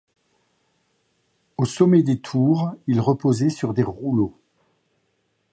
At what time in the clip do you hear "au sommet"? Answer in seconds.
1.57-2.01